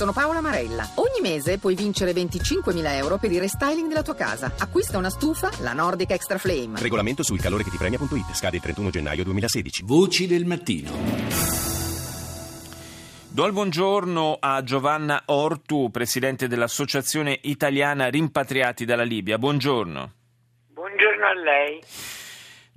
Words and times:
Sono 0.00 0.12
Paola 0.14 0.40
Marella. 0.40 0.88
Ogni 0.94 1.20
mese 1.20 1.58
puoi 1.58 1.74
vincere 1.74 2.12
25.000 2.12 2.94
euro 2.94 3.18
per 3.18 3.30
il 3.32 3.38
restyling 3.38 3.86
della 3.86 4.00
tua 4.00 4.14
casa. 4.14 4.50
Acquista 4.58 4.96
una 4.96 5.10
stufa, 5.10 5.50
la 5.60 5.74
Nordic 5.74 6.12
Extra 6.12 6.38
Flame. 6.38 6.80
Regolamento 6.80 7.22
sul 7.22 7.38
calore 7.38 7.64
che 7.64 7.68
ti 7.68 7.76
premia.it. 7.76 8.32
Scade 8.32 8.56
il 8.56 8.62
31 8.62 8.88
gennaio 8.88 9.24
2016. 9.24 9.82
Voci 9.84 10.26
del 10.26 10.46
mattino. 10.46 10.90
Do 13.28 13.44
il 13.44 13.52
buongiorno 13.52 14.38
a 14.40 14.62
Giovanna 14.62 15.20
Ortu, 15.26 15.90
presidente 15.90 16.48
dell'Associazione 16.48 17.38
Italiana 17.42 18.08
Rimpatriati 18.08 18.86
dalla 18.86 19.02
Libia. 19.02 19.36
Buongiorno. 19.36 20.12
Buongiorno 20.72 21.26
a 21.26 21.34
lei. 21.34 21.82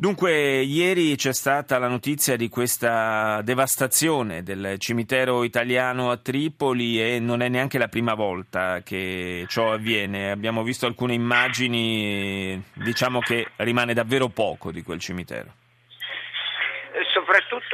Dunque, 0.04 0.64
ieri 0.64 1.16
c'è 1.16 1.32
stata 1.32 1.78
la 1.78 1.88
notizia 1.88 2.36
di 2.36 2.50
questa 2.50 3.42
devastazione 3.42 4.44
del 4.44 4.76
cimitero 4.78 5.46
italiano 5.46 6.12
a 6.12 6.18
Tripoli 6.18 7.02
e 7.02 7.20
non 7.20 7.42
è 7.42 7.48
neanche 7.48 7.78
la 7.78 7.88
prima 7.88 8.14
volta 8.14 8.82
che 8.84 9.46
ciò 9.48 9.72
avviene. 9.72 10.30
Abbiamo 10.30 10.62
visto 10.62 10.88
alcune 10.88 11.14
immagini, 11.14 12.62
diciamo 12.74 13.20
che 13.20 13.48
rimane 13.56 13.94
davvero 13.94 14.28
poco 14.28 14.74
di 14.74 14.84
quel 14.84 15.00
cimitero 15.00 15.54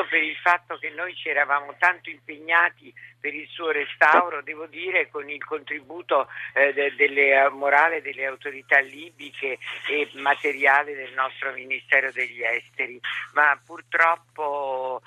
per 0.09 0.23
il 0.23 0.35
fatto 0.37 0.77
che 0.77 0.89
noi 0.89 1.15
ci 1.15 1.29
eravamo 1.29 1.75
tanto 1.77 2.09
impegnati 2.09 2.93
per 3.19 3.33
il 3.33 3.47
suo 3.47 3.71
restauro, 3.71 4.41
devo 4.41 4.65
dire 4.65 5.09
con 5.09 5.29
il 5.29 5.43
contributo 5.43 6.27
eh, 6.53 6.73
de- 6.73 6.95
delle, 6.95 7.49
morale 7.49 8.01
delle 8.01 8.25
autorità 8.25 8.79
libiche 8.79 9.57
e 9.87 10.09
materiale 10.13 10.95
del 10.95 11.13
nostro 11.13 11.51
Ministero 11.51 12.11
degli 12.11 12.41
Esteri, 12.41 12.99
ma 13.33 13.59
purtroppo 13.63 15.01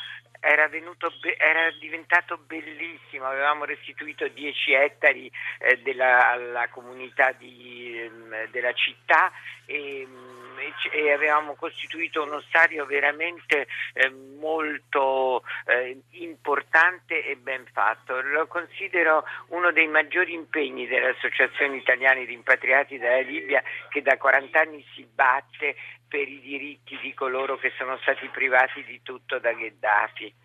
era, 0.45 0.67
venuto, 0.67 1.13
era, 1.39 1.71
diventato 1.79 2.37
bellissimo, 2.37 3.27
avevamo 3.27 3.65
restituito 3.65 4.27
10 4.27 4.73
ettari 4.73 5.31
eh, 5.59 5.81
della, 5.83 6.31
alla 6.31 6.69
comunità 6.69 7.31
di, 7.31 7.97
ehm, 7.97 8.51
della 8.51 8.73
città 8.73 9.31
e, 9.67 10.05
mm, 10.05 10.59
e, 10.91 11.13
avevamo 11.13 11.55
costituito 11.55 12.25
uno 12.25 12.41
stadio 12.41 12.85
veramente 12.87 13.69
eh, 13.93 14.11
molto 14.11 15.45
eh, 15.67 16.01
importante 16.11 17.25
e 17.25 17.37
ben 17.37 17.65
fatto. 17.73 18.21
Lo 18.21 18.49
considero 18.49 19.25
uno 19.49 19.71
dei 19.71 19.87
maggiori 19.87 20.33
impegni 20.33 20.89
delle 20.89 21.11
associazioni 21.11 21.77
italiane 21.77 22.27
di 22.27 22.33
impatriati 22.33 22.99
dalla 22.99 23.21
Libia 23.21 23.63
che 23.91 24.03
da 24.03 24.17
40 24.17 24.59
anni 24.59 24.85
si 24.93 25.07
batte 25.07 25.77
per 26.13 26.29
i 26.29 26.41
diritti 26.41 26.99
di 27.01 27.15
coloro 27.15 27.57
che 27.57 27.73
sono 27.79 27.97
stati 28.03 28.29
privati 28.29 28.85
di 28.85 29.01
tutto 29.03 29.39
da 29.39 29.53
Gheddafi. 29.53 30.42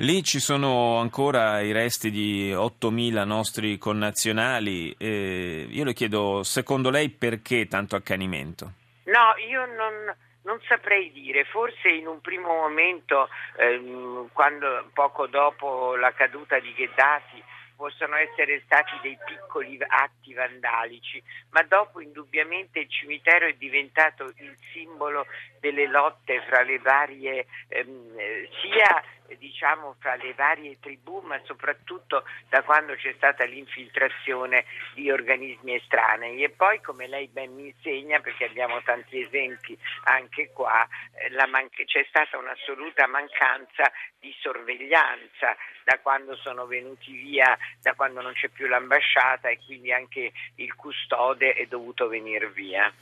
Lì 0.00 0.22
ci 0.22 0.40
sono 0.40 0.98
ancora 0.98 1.60
i 1.60 1.72
resti 1.72 2.10
di 2.10 2.52
8.000 2.52 3.24
nostri 3.24 3.78
connazionali. 3.78 4.94
Eh, 4.98 5.66
io 5.70 5.84
le 5.84 5.94
chiedo, 5.94 6.42
secondo 6.42 6.90
lei 6.90 7.08
perché 7.08 7.66
tanto 7.66 7.96
accanimento? 7.96 8.72
No, 9.04 9.34
io 9.48 9.64
non, 9.64 10.14
non 10.42 10.60
saprei 10.68 11.10
dire, 11.12 11.44
forse 11.44 11.88
in 11.88 12.06
un 12.08 12.20
primo 12.20 12.48
momento, 12.48 13.30
ehm, 13.56 14.28
quando, 14.34 14.90
poco 14.92 15.28
dopo 15.28 15.96
la 15.96 16.12
caduta 16.12 16.58
di 16.58 16.74
Gheddafi, 16.74 17.42
possono 17.76 18.16
essere 18.16 18.62
stati 18.64 18.92
dei 19.02 19.16
piccoli 19.24 19.78
atti 19.86 20.32
vandalici, 20.32 21.22
ma 21.50 21.62
dopo 21.62 22.00
indubbiamente 22.00 22.80
il 22.80 22.90
cimitero 22.90 23.46
è 23.46 23.52
diventato 23.52 24.24
il 24.24 24.56
simbolo 24.72 25.26
delle 25.66 25.86
lotte 25.86 26.42
fra 26.42 26.62
le 26.62 26.78
varie, 26.78 27.46
ehm, 27.68 28.48
sia 28.60 29.02
diciamo 29.38 29.96
fra 29.98 30.14
le 30.14 30.32
varie 30.34 30.78
tribù, 30.78 31.20
ma 31.20 31.40
soprattutto 31.44 32.24
da 32.48 32.62
quando 32.62 32.94
c'è 32.94 33.12
stata 33.16 33.44
l'infiltrazione 33.44 34.64
di 34.94 35.10
organismi 35.10 35.74
estranei. 35.74 36.44
E 36.44 36.50
poi, 36.50 36.80
come 36.80 37.08
lei 37.08 37.26
ben 37.26 37.52
mi 37.54 37.66
insegna, 37.66 38.20
perché 38.20 38.44
abbiamo 38.44 38.80
tanti 38.82 39.20
esempi 39.20 39.76
anche 40.04 40.50
qua, 40.52 40.86
eh, 41.14 41.46
man- 41.46 41.68
c'è 41.68 42.06
stata 42.08 42.38
un'assoluta 42.38 43.08
mancanza 43.08 43.90
di 44.20 44.32
sorveglianza 44.38 45.56
da 45.82 45.98
quando 46.00 46.36
sono 46.36 46.66
venuti 46.66 47.12
via, 47.12 47.58
da 47.82 47.94
quando 47.94 48.20
non 48.20 48.32
c'è 48.34 48.48
più 48.48 48.66
l'ambasciata 48.66 49.48
e 49.48 49.58
quindi 49.64 49.92
anche 49.92 50.32
il 50.56 50.74
custode 50.76 51.54
è 51.54 51.66
dovuto 51.66 52.06
venire 52.06 52.48
via. 52.50 52.92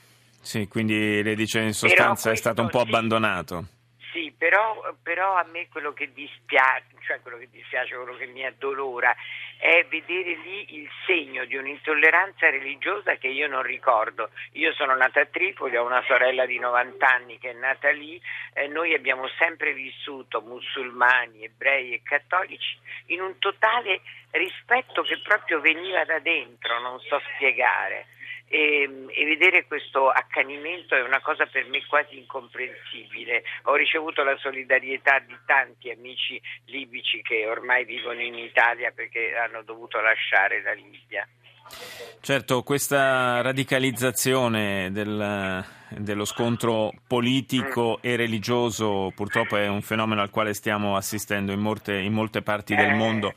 Sì, 0.44 0.68
quindi 0.68 1.22
le 1.22 1.34
dice 1.34 1.60
in 1.60 1.72
sostanza 1.72 2.30
è 2.30 2.36
stato 2.36 2.60
un 2.60 2.68
po' 2.68 2.80
abbandonato. 2.80 3.64
Sì, 4.12 4.32
però, 4.36 4.94
però, 5.02 5.36
a 5.36 5.46
me 5.50 5.68
quello 5.68 5.94
che 5.94 6.12
dispiace, 6.12 6.84
cioè 7.06 7.20
quello 7.22 7.38
che 7.38 7.48
dispiace, 7.50 7.96
quello 7.96 8.14
che 8.14 8.26
mi 8.26 8.44
addolora 8.44 9.16
è 9.56 9.86
vedere 9.88 10.36
lì 10.44 10.76
il 10.76 10.88
segno 11.06 11.46
di 11.46 11.56
un'intolleranza 11.56 12.50
religiosa 12.50 13.16
che 13.16 13.28
io 13.28 13.48
non 13.48 13.62
ricordo. 13.62 14.30
Io 14.52 14.74
sono 14.74 14.94
nata 14.94 15.22
a 15.22 15.26
Tripoli, 15.26 15.76
ho 15.78 15.86
una 15.86 16.04
sorella 16.06 16.44
di 16.44 16.58
90 16.58 17.08
anni 17.08 17.38
che 17.38 17.50
è 17.50 17.54
nata 17.54 17.90
lì, 17.90 18.20
eh, 18.52 18.68
noi 18.68 18.92
abbiamo 18.92 19.26
sempre 19.38 19.72
vissuto 19.72 20.42
musulmani, 20.42 21.44
ebrei 21.44 21.94
e 21.94 22.02
cattolici 22.02 22.76
in 23.06 23.22
un 23.22 23.38
totale 23.38 24.02
rispetto 24.32 25.00
che 25.02 25.18
proprio 25.22 25.60
veniva 25.60 26.04
da 26.04 26.18
dentro, 26.18 26.78
non 26.80 27.00
so 27.00 27.18
spiegare 27.34 28.12
e, 28.46 29.06
e, 29.08 29.24
vedere 29.24 29.66
questo 29.66 30.10
accanimento 30.10 30.94
è 30.94 31.02
una 31.02 31.20
cosa 31.20 31.46
per 31.46 31.66
me 31.66 31.84
quasi 31.86 32.18
incomprensibile. 32.18 33.42
Ho 33.64 33.74
ricevuto 33.74 34.22
la 34.22 34.36
solidarietà 34.38 35.18
di 35.20 35.36
tanti 35.46 35.90
amici 35.90 36.40
libici 36.66 37.22
che 37.22 37.46
ormai 37.46 37.84
vivono 37.84 38.20
in 38.20 38.34
Italia 38.34 38.92
perché 38.94 39.34
hanno 39.36 39.62
dovuto 39.62 40.00
lasciare 40.00 40.62
la 40.62 40.72
Libia. 40.72 41.26
Certo, 42.20 42.62
questa 42.62 43.40
radicalizzazione 43.40 44.90
del, 44.92 45.64
dello 45.98 46.24
scontro 46.24 46.92
politico 47.06 47.98
e 48.00 48.16
religioso 48.16 49.12
purtroppo 49.14 49.56
è 49.56 49.68
un 49.68 49.82
fenomeno 49.82 50.22
al 50.22 50.30
quale 50.30 50.54
stiamo 50.54 50.96
assistendo 50.96 51.52
in 51.52 51.60
molte, 51.60 51.94
in 51.94 52.12
molte 52.12 52.42
parti 52.42 52.74
del 52.74 52.94
mondo 52.94 53.34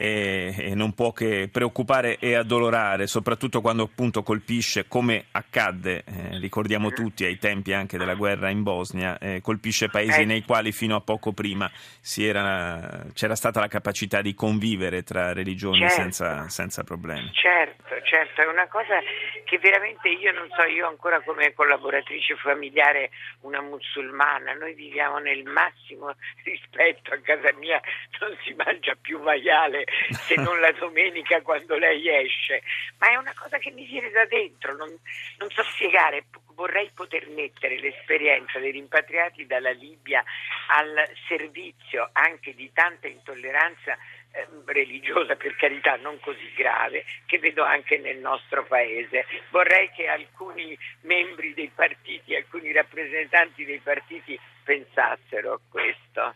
e, 0.00 0.54
e, 0.56 0.74
non 0.74 0.94
può 0.94 1.12
che 1.12 1.50
preoccupare 1.52 2.16
e 2.18 2.34
addolorare, 2.34 3.06
soprattutto 3.06 3.60
quando 3.60 3.82
appunto 3.82 4.22
colpisce, 4.22 4.88
come 4.88 5.26
accadde, 5.32 6.04
eh, 6.06 6.38
ricordiamo 6.38 6.90
tutti, 6.90 7.26
ai 7.26 7.36
tempi 7.36 7.74
anche 7.74 7.98
della 7.98 8.14
guerra 8.14 8.48
in 8.48 8.62
Bosnia, 8.62 9.18
eh, 9.18 9.42
colpisce 9.42 9.90
paesi 9.90 10.24
nei 10.24 10.42
quali 10.42 10.72
fino 10.72 10.96
a 10.96 11.00
poco 11.02 11.32
prima 11.32 11.70
era, 12.16 13.04
c'era 13.12 13.34
stata 13.34 13.60
la 13.60 13.68
capacità 13.68 14.22
di 14.22 14.34
convivere 14.34 15.02
tra 15.02 15.34
religioni 15.34 15.80
certo. 15.80 15.94
senza, 15.94 16.48
senza 16.48 16.82
problemi. 16.82 17.30
Certo, 17.34 18.00
certo, 18.02 18.40
è 18.40 18.46
una 18.46 18.68
cosa 18.68 18.98
che 19.44 19.58
veramente 19.58 20.08
io 20.08 20.32
non 20.32 20.48
so, 20.56 20.62
io 20.62 20.88
ancora 20.88 21.20
come 21.20 21.52
collaboratrice 21.52 21.99
lavoratrice 22.00 22.36
familiare 22.36 23.10
una 23.40 23.60
musulmana, 23.60 24.54
noi 24.54 24.74
viviamo 24.74 25.18
nel 25.18 25.44
massimo 25.44 26.14
rispetto, 26.44 27.12
a 27.12 27.18
casa 27.20 27.52
mia 27.54 27.80
non 28.20 28.36
si 28.42 28.52
mangia 28.54 28.94
più 29.00 29.20
maiale 29.20 29.84
se 30.10 30.34
non 30.36 30.58
la 30.60 30.72
domenica 30.72 31.42
quando 31.42 31.76
lei 31.76 32.08
esce, 32.08 32.62
ma 32.98 33.10
è 33.10 33.16
una 33.16 33.34
cosa 33.34 33.58
che 33.58 33.70
mi 33.70 33.84
viene 33.84 34.10
da 34.10 34.24
dentro, 34.24 34.74
non, 34.76 34.88
non 35.38 35.50
so 35.50 35.62
spiegare, 35.62 36.24
vorrei 36.54 36.90
poter 36.94 37.28
mettere 37.28 37.78
l'esperienza 37.78 38.58
dei 38.58 38.72
rimpatriati 38.72 39.46
dalla 39.46 39.70
Libia 39.70 40.22
al 40.68 41.08
servizio 41.28 42.10
anche 42.12 42.54
di 42.54 42.70
tanta 42.72 43.08
intolleranza 43.08 43.96
eh, 44.32 44.46
religiosa, 44.66 45.34
per 45.36 45.56
carità 45.56 45.96
non 45.96 46.18
così 46.20 46.52
grave, 46.56 47.04
che 47.26 47.38
vedo 47.38 47.64
anche 47.64 47.98
nel 47.98 48.18
nostro 48.18 48.64
paese. 48.64 49.26
Vorrei 49.50 49.90
che 49.94 50.06
alcuni 50.06 50.76
membri 51.02 51.54
dei 51.54 51.70
partiti, 51.74 52.34
alcuni 52.34 52.72
rappresentanti 52.72 53.64
dei 53.64 53.80
partiti 53.82 54.38
pensassero 54.62 55.54
a 55.54 55.60
questo. 55.68 56.34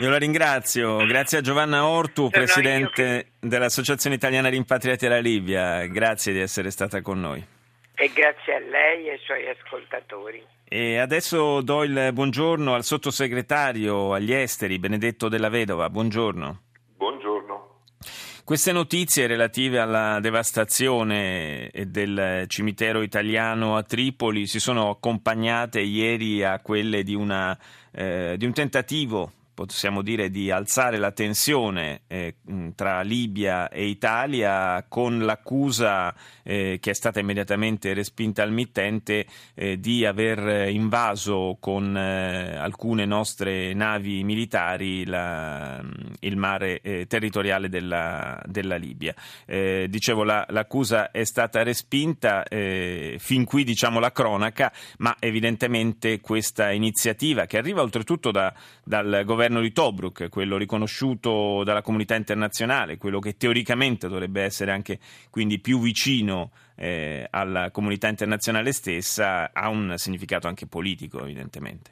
Io 0.00 0.08
la 0.08 0.18
ringrazio, 0.18 1.04
grazie 1.04 1.38
a 1.38 1.40
Giovanna 1.40 1.84
Ortu, 1.84 2.28
Sono 2.30 2.30
presidente 2.30 2.92
che... 2.92 3.26
dell'Associazione 3.40 4.16
Italiana 4.16 4.48
Rimpatriati 4.48 5.06
alla 5.06 5.18
Libia, 5.18 5.84
grazie 5.86 6.32
di 6.32 6.40
essere 6.40 6.70
stata 6.70 7.02
con 7.02 7.20
noi. 7.20 7.44
E 7.94 8.10
grazie 8.14 8.54
a 8.54 8.60
lei 8.60 9.08
e 9.08 9.10
ai 9.12 9.18
suoi 9.18 9.46
ascoltatori. 9.48 10.42
E 10.66 10.98
adesso 10.98 11.60
do 11.60 11.82
il 11.82 12.10
buongiorno 12.12 12.72
al 12.74 12.84
sottosegretario 12.84 14.14
agli 14.14 14.32
esteri, 14.32 14.78
Benedetto 14.78 15.28
Della 15.28 15.48
Vedova. 15.48 15.90
Buongiorno. 15.90 16.69
Queste 18.50 18.72
notizie 18.72 19.28
relative 19.28 19.78
alla 19.78 20.18
devastazione 20.18 21.70
del 21.86 22.46
cimitero 22.48 23.00
italiano 23.00 23.76
a 23.76 23.84
Tripoli 23.84 24.48
si 24.48 24.58
sono 24.58 24.90
accompagnate 24.90 25.78
ieri 25.78 26.42
a 26.42 26.58
quelle 26.58 27.04
di, 27.04 27.14
una, 27.14 27.56
eh, 27.92 28.34
di 28.36 28.44
un 28.46 28.52
tentativo 28.52 29.30
possiamo 29.66 30.02
dire 30.02 30.30
di 30.30 30.50
alzare 30.50 30.96
la 30.96 31.12
tensione 31.12 32.02
eh, 32.06 32.36
tra 32.74 33.02
Libia 33.02 33.68
e 33.68 33.86
Italia 33.86 34.84
con 34.88 35.20
l'accusa 35.20 36.14
eh, 36.42 36.78
che 36.80 36.90
è 36.90 36.94
stata 36.94 37.20
immediatamente 37.20 37.92
respinta 37.92 38.42
al 38.42 38.52
mittente 38.52 39.26
eh, 39.54 39.78
di 39.78 40.04
aver 40.04 40.68
invaso 40.68 41.58
con 41.60 41.96
eh, 41.96 42.56
alcune 42.56 43.04
nostre 43.04 43.74
navi 43.74 44.24
militari 44.24 45.04
la, 45.04 45.82
il 46.20 46.36
mare 46.36 46.80
eh, 46.80 47.06
territoriale 47.06 47.68
della, 47.68 48.40
della 48.46 48.76
Libia. 48.76 49.14
Eh, 49.46 49.86
dicevo, 49.88 50.24
la, 50.24 50.46
l'accusa 50.48 51.10
è 51.10 51.24
stata 51.24 51.62
respinta, 51.62 52.44
fin 52.50 53.44
qui 53.44 53.64
diciamo 53.64 54.00
la 54.00 54.12
cronaca, 54.12 54.72
ma 54.98 55.16
evidentemente 55.18 56.20
questa 56.20 56.70
iniziativa 56.70 57.46
che 57.46 57.58
arriva 57.58 57.82
oltretutto 57.82 58.30
da, 58.30 58.52
dal 58.84 59.22
governo 59.24 59.49
di 59.58 59.72
Tobruk, 59.72 60.28
quello 60.28 60.56
riconosciuto 60.56 61.64
dalla 61.64 61.82
comunità 61.82 62.14
internazionale, 62.14 62.96
quello 62.96 63.18
che 63.18 63.36
teoricamente 63.36 64.06
dovrebbe 64.06 64.42
essere 64.42 64.70
anche 64.70 65.00
quindi 65.30 65.58
più 65.58 65.80
vicino 65.80 66.52
eh, 66.76 67.26
alla 67.28 67.72
comunità 67.72 68.06
internazionale 68.06 68.70
stessa, 68.70 69.50
ha 69.52 69.68
un 69.68 69.94
significato 69.96 70.46
anche 70.46 70.68
politico 70.68 71.20
evidentemente. 71.20 71.90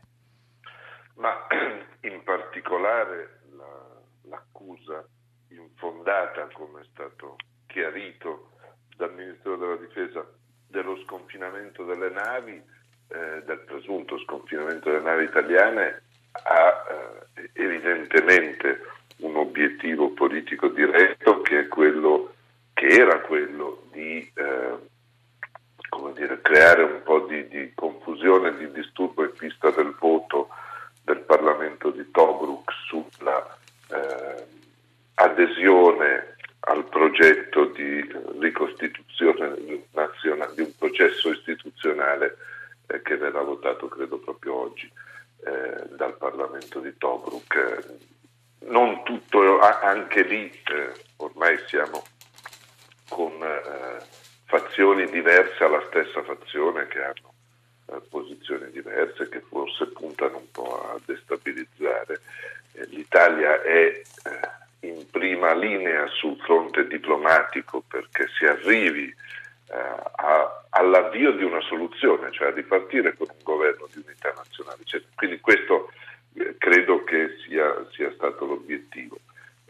Ma 1.16 1.34
in 2.02 2.22
particolare 2.22 3.40
la, 3.56 4.00
l'accusa 4.28 5.04
infondata, 5.48 6.48
come 6.52 6.82
è 6.82 6.84
stato 6.92 7.34
chiarito 7.66 8.52
dal 8.96 9.12
Ministero 9.14 9.56
della 9.56 9.76
Difesa, 9.76 10.24
dello 10.68 10.96
sconfinamento 11.04 11.84
delle 11.84 12.10
navi, 12.10 12.62
eh, 13.08 13.42
del 13.44 13.60
presunto 13.60 14.18
sconfinamento 14.18 14.90
delle 14.90 15.02
navi 15.02 15.24
italiane, 15.24 16.02
ha 16.44 16.84
eh, 17.34 17.50
evidentemente 17.54 18.80
un 19.18 19.36
obiettivo 19.36 20.10
politico 20.10 20.68
diretto 20.68 21.40
che 21.42 21.68
quello 21.68 22.34
che 22.72 22.86
era 22.86 23.20
quello 23.20 23.82
di 23.90 24.30
eh, 24.34 24.76
dire, 26.14 26.40
creare 26.40 26.82
un 26.82 27.02
po' 27.02 27.20
di, 27.20 27.48
di, 27.48 27.72
confusione, 27.74 28.56
di 28.56 28.70
disturbo 28.70 29.24
in 29.24 29.32
vista 29.38 29.70
del 29.70 29.94
voto 29.98 30.48
del 31.02 31.20
Parlamento 31.20 31.90
di 31.90 32.08
Tobruk 32.10 32.70
sulla 32.86 33.58
eh, 33.90 34.44
adesione 35.14 36.36
al 36.60 36.84
progetto 36.84 37.64
di 37.66 38.06
ricostituzione 38.38 39.86
nazionale, 39.92 40.54
di 40.54 40.60
un 40.60 40.72
processo 40.76 41.30
istituzionale 41.30 42.36
eh, 42.86 43.00
che 43.02 43.16
verrà 43.16 43.40
votato 43.42 43.88
credo 43.88 44.18
proprio 44.18 44.54
oggi 44.54 44.90
eh, 45.48 45.96
dal 45.96 46.16
Parlamento 46.16 46.80
di 46.80 46.94
Tobruk. 46.98 47.96
Non 48.60 49.02
tutto, 49.04 49.60
anche 49.60 50.22
lì 50.22 50.50
eh, 50.50 50.92
ormai 51.16 51.58
siamo 51.66 52.02
con 53.08 53.32
eh, 53.42 54.04
fazioni 54.44 55.08
diverse 55.10 55.64
alla 55.64 55.82
stessa 55.88 56.22
fazione 56.22 56.86
che 56.88 57.02
hanno 57.02 57.32
eh, 57.86 58.00
posizioni 58.10 58.70
diverse 58.70 59.28
che 59.28 59.40
forse 59.48 59.86
puntano 59.86 60.36
un 60.36 60.50
po' 60.50 60.90
a 60.90 61.00
destabilizzare. 61.04 62.20
L'Italia 62.90 63.62
è 63.62 64.02
in 64.80 65.06
prima 65.10 65.54
linea 65.54 66.06
sul 66.08 66.38
fronte 66.38 66.86
diplomatico 66.86 67.82
perché 67.88 68.26
si 68.38 68.44
arrivi 68.44 69.06
eh, 69.06 70.02
a, 70.16 70.57
all'avvio 70.78 71.32
di 71.32 71.42
una 71.42 71.60
soluzione, 71.62 72.30
cioè 72.30 72.48
a 72.48 72.54
ripartire 72.54 73.16
con 73.16 73.26
un 73.28 73.42
governo 73.42 73.88
di 73.92 74.02
unità 74.04 74.32
nazionale. 74.36 74.82
Cioè, 74.84 75.02
quindi 75.14 75.40
questo 75.40 75.90
eh, 76.34 76.54
credo 76.56 77.02
che 77.04 77.36
sia, 77.44 77.86
sia 77.90 78.12
stato 78.12 78.46
l'obiettivo. 78.46 79.18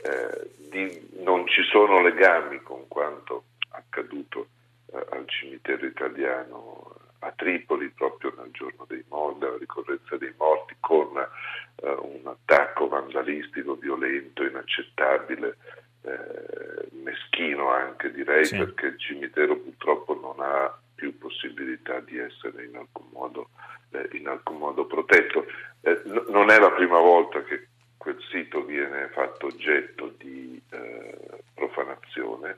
Eh, 0.02 0.50
di, 0.70 1.08
non 1.22 1.46
ci 1.46 1.62
sono 1.64 2.00
legami 2.02 2.60
con 2.62 2.86
quanto 2.86 3.44
accaduto 3.70 4.48
eh, 4.92 5.04
al 5.10 5.24
cimitero 5.26 5.86
italiano 5.86 6.94
a 7.20 7.32
Tripoli 7.34 7.88
proprio 7.88 8.32
nel 8.36 8.50
giorno 8.52 8.84
dei 8.86 9.02
morti, 9.08 9.40
della 9.40 9.56
ricorrenza 9.56 10.16
dei 10.16 10.32
morti, 10.36 10.76
con 10.78 11.16
eh, 11.16 11.90
un 11.90 12.20
attacco 12.24 12.86
vandalistico, 12.86 13.74
violento, 13.74 14.44
inaccettabile, 14.44 15.56
eh, 16.02 16.88
meschino 17.02 17.70
anche 17.70 18.12
direi, 18.12 18.44
sì. 18.44 18.58
perché 18.58 18.86
il 18.86 18.98
cimitero 19.00 19.56
purtroppo 19.56 20.14
non 20.20 20.36
ha 20.38 20.78
più 20.98 21.16
possibilità 21.16 22.00
di 22.00 22.18
essere 22.18 22.64
in 22.64 22.74
alcun 22.74 23.06
modo, 23.12 23.50
eh, 23.92 24.08
in 24.14 24.26
alcun 24.26 24.56
modo 24.58 24.84
protetto. 24.84 25.46
Eh, 25.82 26.02
n- 26.06 26.24
non 26.30 26.50
è 26.50 26.58
la 26.58 26.72
prima 26.72 26.98
volta 26.98 27.44
che 27.44 27.68
quel 27.96 28.18
sito 28.28 28.64
viene 28.64 29.08
fatto 29.12 29.46
oggetto 29.46 30.12
di 30.18 30.60
eh, 30.70 31.16
profanazione, 31.54 32.56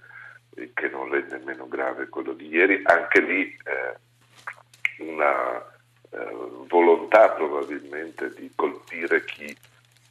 che 0.72 0.88
non 0.88 1.14
è 1.14 1.20
nemmeno 1.28 1.69
grave 1.69 2.08
quello 2.08 2.32
di 2.32 2.48
ieri, 2.48 2.81
anche 2.84 3.20
lì 3.20 3.56
eh, 3.64 5.02
una 5.04 5.58
eh, 6.10 6.36
volontà 6.66 7.31
probabilmente 7.32 8.32
di 8.34 8.50
colpire 8.54 9.25
chi 9.25 9.54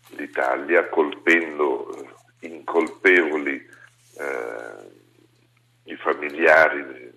l'Italia, 0.09 0.87
colpendo 0.87 1.95
eh, 1.95 2.47
incolpevoli 2.47 3.67
eh, 4.17 4.97
i 5.83 5.95
familiari 5.95 6.85
di, 6.85 7.11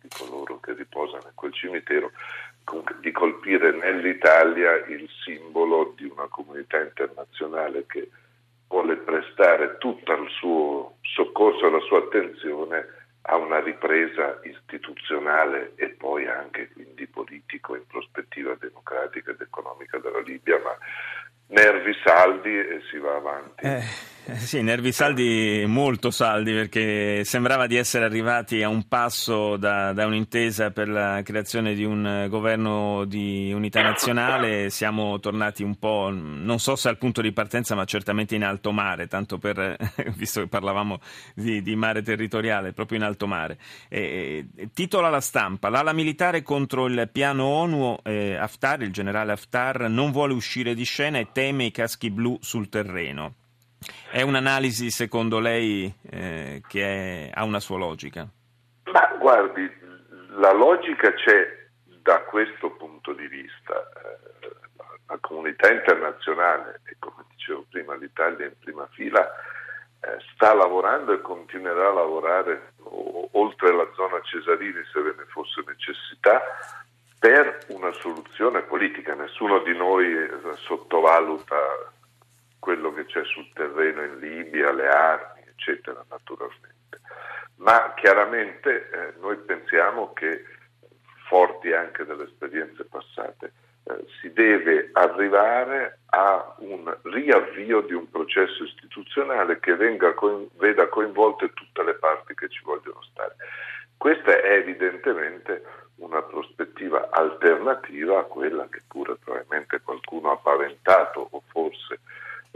di 0.00 0.08
coloro 0.08 0.58
che 0.60 0.74
riposano 0.74 1.26
in 1.26 1.34
quel 1.48 1.52
cimitero, 1.52 2.12
di 3.00 3.12
colpire 3.12 3.72
nell'Italia 3.72 4.84
il 4.86 5.08
simbolo 5.24 5.94
di 5.96 6.04
una 6.04 6.26
comunità 6.28 6.78
internazionale 6.80 7.86
che 7.86 8.10
vuole 8.68 8.96
prestare 8.96 9.78
tutto 9.78 10.12
il 10.12 10.28
suo 10.28 10.96
soccorso 11.00 11.66
e 11.66 11.70
la 11.70 11.80
sua 11.80 11.98
attenzione 12.00 12.86
a 13.22 13.36
una 13.36 13.60
ripresa 13.60 14.38
istituzionale 14.42 15.72
e 15.76 15.88
poi 15.88 16.26
anche 16.26 16.68
quindi 16.72 17.06
politico 17.06 17.74
in 17.74 17.86
prospettiva 17.86 18.54
democratica 18.58 19.30
ed 19.30 19.40
economica 19.40 19.98
della 19.98 20.20
Libia, 20.20 20.58
ma 20.58 20.76
nervi 21.48 21.94
saldi 22.04 22.54
e 22.54 22.82
si 22.90 22.98
va 22.98 23.16
avanti. 23.16 23.66
Eh, 23.66 23.82
sì, 24.36 24.60
nervi 24.60 24.92
saldi, 24.92 25.64
molto 25.66 26.10
saldi, 26.10 26.52
perché 26.52 27.24
sembrava 27.24 27.66
di 27.66 27.76
essere 27.76 28.04
arrivati 28.04 28.62
a 28.62 28.68
un 28.68 28.86
passo 28.86 29.56
da, 29.56 29.94
da, 29.94 30.04
un'intesa 30.04 30.70
per 30.70 30.88
la 30.88 31.22
creazione 31.24 31.72
di 31.72 31.82
un 31.82 32.26
governo 32.28 33.06
di 33.06 33.50
unità 33.54 33.80
nazionale. 33.80 34.68
Siamo 34.68 35.18
tornati 35.18 35.62
un 35.62 35.78
po', 35.78 36.10
non 36.12 36.58
so 36.58 36.76
se 36.76 36.90
al 36.90 36.98
punto 36.98 37.22
di 37.22 37.32
partenza, 37.32 37.74
ma 37.74 37.86
certamente 37.86 38.34
in 38.34 38.44
alto 38.44 38.70
mare, 38.70 39.06
tanto 39.06 39.38
per, 39.38 39.76
visto 40.14 40.42
che 40.42 40.48
parlavamo 40.48 41.00
di, 41.34 41.62
di 41.62 41.74
mare 41.74 42.02
territoriale, 42.02 42.74
proprio 42.74 42.98
in 42.98 43.04
alto 43.04 43.26
mare. 43.26 43.56
Eh, 43.88 44.46
titola 44.74 45.08
la 45.08 45.22
stampa, 45.22 45.70
l'ala 45.70 45.94
militare 45.94 46.42
contro 46.42 46.84
il 46.84 47.08
piano 47.10 47.46
ONU, 47.46 47.96
eh, 48.02 48.34
Haftar, 48.34 48.82
il 48.82 48.92
generale 48.92 49.32
Haftar, 49.32 49.88
non 49.88 50.12
vuole 50.12 50.34
uscire 50.34 50.74
di 50.74 50.84
scena 50.84 51.16
e 51.16 51.28
teme 51.32 51.64
i 51.64 51.70
caschi 51.70 52.10
blu 52.10 52.36
sul 52.42 52.68
terreno. 52.68 53.37
È 54.10 54.22
un'analisi, 54.22 54.90
secondo 54.90 55.38
lei, 55.38 55.92
eh, 56.10 56.62
che 56.66 56.82
è, 56.82 57.30
ha 57.32 57.44
una 57.44 57.60
sua 57.60 57.78
logica? 57.78 58.26
Ma 58.92 59.16
guardi, 59.18 59.70
la 60.36 60.52
logica 60.52 61.12
c'è 61.12 61.66
da 62.02 62.20
questo 62.22 62.70
punto 62.72 63.12
di 63.12 63.26
vista. 63.26 63.74
Eh, 63.74 64.18
la 65.06 65.18
comunità 65.20 65.70
internazionale, 65.70 66.80
e 66.84 66.96
come 66.98 67.24
dicevo 67.30 67.64
prima, 67.70 67.96
l'Italia 67.96 68.46
in 68.46 68.58
prima 68.60 68.86
fila, 68.92 69.26
eh, 70.00 70.16
sta 70.32 70.54
lavorando 70.54 71.12
e 71.12 71.20
continuerà 71.20 71.88
a 71.88 71.92
lavorare 71.92 72.72
o, 72.82 73.28
oltre 73.32 73.72
la 73.74 73.88
zona 73.94 74.20
Cesarini 74.22 74.82
se 74.92 75.00
ve 75.00 75.14
ne 75.16 75.24
fosse 75.28 75.62
necessità 75.66 76.42
per 77.18 77.58
una 77.68 77.92
soluzione 77.92 78.62
politica. 78.62 79.14
Nessuno 79.14 79.60
di 79.60 79.76
noi 79.76 80.12
eh, 80.12 80.30
sottovaluta 80.56 81.56
quello 82.68 82.92
che 82.92 83.06
c'è 83.06 83.24
sul 83.24 83.50
terreno 83.54 84.04
in 84.04 84.18
Libia, 84.18 84.70
le 84.72 84.88
armi, 84.88 85.40
eccetera, 85.48 86.04
naturalmente. 86.10 87.00
Ma 87.56 87.94
chiaramente 87.96 88.90
eh, 88.90 89.14
noi 89.20 89.38
pensiamo 89.38 90.12
che, 90.12 90.44
forti 91.28 91.72
anche 91.72 92.04
delle 92.04 92.24
esperienze 92.24 92.84
passate, 92.84 93.52
eh, 93.84 94.04
si 94.20 94.30
deve 94.34 94.90
arrivare 94.92 96.00
a 96.10 96.56
un 96.58 96.94
riavvio 97.04 97.80
di 97.80 97.94
un 97.94 98.10
processo 98.10 98.64
istituzionale 98.64 99.60
che 99.60 99.74
coin- 100.14 100.50
veda 100.58 100.88
coinvolte 100.88 101.54
tutte 101.54 101.82
le 101.82 101.94
parti 101.94 102.34
che 102.34 102.50
ci 102.50 102.60
vogliono 102.64 103.00
stare. 103.00 103.34
Questa 103.96 104.42
è 104.42 104.52
evidentemente 104.58 105.64
una 105.96 106.20
prospettiva 106.20 107.08
alternativa 107.12 108.18
a 108.18 108.24
quella 108.24 108.68
che 108.68 108.82
pure 108.86 109.16
probabilmente 109.16 109.80
qualcuno 109.80 110.32
ha 110.32 110.36
paventato 110.36 111.28
o 111.30 111.42
forse 111.46 112.00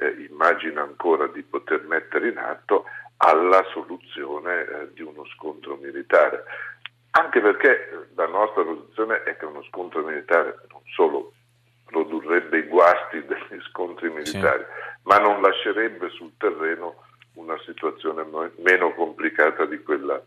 eh, 0.03 0.27
immagina 0.29 0.83
ancora 0.83 1.27
di 1.27 1.43
poter 1.43 1.85
mettere 1.87 2.29
in 2.29 2.39
atto 2.39 2.85
alla 3.19 3.65
soluzione 3.73 4.65
eh, 4.65 4.93
di 4.95 5.03
uno 5.03 5.25
scontro 5.37 5.77
militare. 5.77 6.45
Anche 7.13 7.41
perché 7.41 8.09
la 8.15 8.27
nostra 8.27 8.65
posizione 8.65 9.23
è 9.23 9.37
che 9.37 9.45
uno 9.45 9.63
scontro 9.65 10.03
militare 10.03 10.57
non 10.71 10.81
solo 10.95 11.33
produrrebbe 11.85 12.59
i 12.59 12.67
guasti 12.67 13.23
degli 13.27 13.61
scontri 13.69 14.09
militari, 14.11 14.65
sì. 14.65 15.01
ma 15.03 15.19
non 15.19 15.41
lascerebbe 15.41 16.09
sul 16.11 16.33
terreno 16.39 17.05
una 17.35 17.59
situazione 17.65 18.25
meno 18.59 18.93
complicata 18.95 19.65
di 19.67 19.83
quella, 19.83 20.21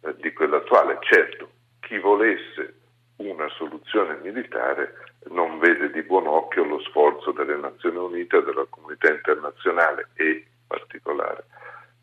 eh, 0.00 0.14
di 0.16 0.32
quella 0.32 0.58
attuale. 0.58 0.98
Certo, 1.00 1.48
chi 1.80 1.98
volesse 1.98 2.81
una 3.28 3.48
soluzione 3.50 4.18
militare 4.22 4.94
non 5.30 5.58
vede 5.58 5.90
di 5.90 6.02
buon 6.02 6.26
occhio 6.26 6.64
lo 6.64 6.80
sforzo 6.80 7.32
delle 7.32 7.56
Nazioni 7.56 7.96
Unite 7.96 8.42
della 8.42 8.66
comunità 8.68 9.10
internazionale 9.10 10.08
e 10.14 10.30
in 10.30 10.42
particolare 10.66 11.44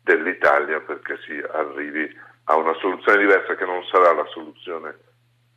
dell'Italia 0.02 0.80
perché 0.80 1.18
si 1.26 1.40
arrivi 1.52 2.08
a 2.44 2.56
una 2.56 2.74
soluzione 2.74 3.18
diversa 3.18 3.54
che 3.54 3.64
non 3.64 3.84
sarà 3.84 4.12
la 4.12 4.26
soluzione 4.26 4.96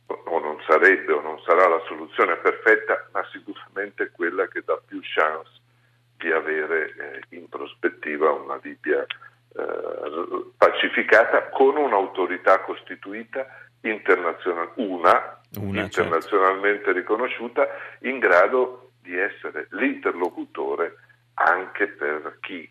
o 0.06 0.38
non 0.38 0.60
sarebbe 0.66 1.12
o 1.12 1.20
non 1.20 1.40
sarà 1.44 1.66
la 1.68 1.82
soluzione 1.86 2.36
perfetta, 2.36 3.08
ma 3.12 3.24
sicuramente 3.32 4.10
quella 4.10 4.46
che 4.48 4.62
dà 4.64 4.78
più 4.86 5.00
chance 5.02 5.50
di 6.16 6.30
avere 6.30 6.94
eh, 6.94 7.36
in 7.36 7.48
prospettiva 7.48 8.30
una 8.30 8.58
Libia 8.62 9.04
eh, 9.04 10.44
pacificata 10.56 11.48
con 11.50 11.76
un'autorità 11.76 12.60
costituita 12.60 13.46
internazionale, 13.80 14.70
una, 14.76 15.40
una 15.58 15.82
certo. 15.82 16.00
internazionalmente 16.02 16.84
certo. 16.84 16.98
riconosciuta, 16.98 17.68
in 18.00 18.18
grado 18.18 18.90
di 19.00 19.18
essere 19.18 19.66
l'interlocutore 19.70 20.96
anche 21.34 21.88
per 21.88 22.38
chi, 22.40 22.68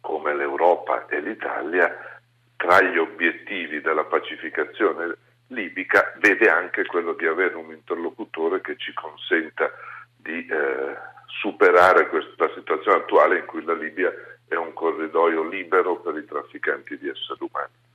come 0.00 0.34
l'Europa 0.34 1.06
e 1.06 1.20
l'Italia, 1.20 2.20
tra 2.56 2.82
gli 2.82 2.96
obiettivi 2.96 3.80
della 3.80 4.04
pacificazione 4.04 5.16
libica 5.48 6.12
vede 6.18 6.48
anche 6.48 6.84
quello 6.86 7.12
di 7.12 7.26
avere 7.26 7.54
un 7.54 7.70
interlocutore 7.72 8.60
che 8.60 8.76
ci 8.76 8.92
consenta 8.94 9.70
di 10.16 10.44
eh, 10.46 10.96
superare 11.26 12.08
questa 12.08 12.50
situazione 12.54 12.98
attuale 12.98 13.38
in 13.38 13.44
cui 13.46 13.62
la 13.62 13.74
Libia 13.74 14.12
è 14.48 14.54
un 14.54 14.72
corridoio 14.72 15.46
libero 15.48 16.00
per 16.00 16.16
i 16.16 16.24
trafficanti 16.24 16.98
di 16.98 17.08
esseri 17.08 17.38
umani. 17.40 17.85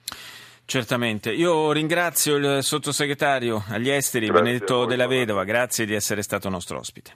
Certamente. 0.72 1.34
Io 1.34 1.74
ringrazio 1.74 2.38
il 2.38 2.64
sottosegretario 2.64 3.62
agli 3.68 3.90
esteri, 3.90 4.28
grazie 4.28 4.32
Benedetto 4.32 4.86
Della 4.86 5.06
Vedova, 5.06 5.44
grazie 5.44 5.86
di 5.86 5.94
essere 5.94 6.22
stato 6.22 6.48
nostro 6.48 6.80
ospite. 6.80 7.12